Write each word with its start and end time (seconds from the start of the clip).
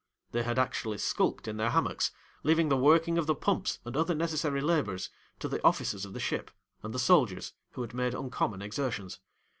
They 0.31 0.41
had 0.41 0.57
actually 0.57 0.97
skulked 0.97 1.47
in 1.47 1.57
their 1.57 1.69
hammocks, 1.69 2.09
leaving 2.41 2.69
the 2.69 2.75
working 2.75 3.19
of 3.19 3.27
the 3.27 3.35
pumps 3.35 3.77
and 3.85 3.95
other 3.95 4.15
necessary 4.15 4.59
labours 4.59 5.11
to 5.37 5.47
the 5.47 5.63
officers 5.63 6.05
of 6.05 6.13
the 6.13 6.19
ship, 6.19 6.49
and 6.81 6.91
the 6.91 6.97
soldiers, 6.97 7.53
who 7.73 7.81
had 7.81 7.93
made 7.93 8.15
uncommon 8.15 8.63
exertions. 8.63 9.19